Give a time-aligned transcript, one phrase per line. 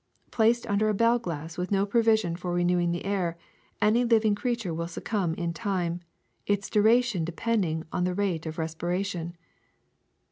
[0.31, 3.37] Placed under a bell glass with no provision for renewing the air,
[3.79, 6.01] any living creature will succumb in time,
[6.47, 9.35] its duration depending on the rate of respiration.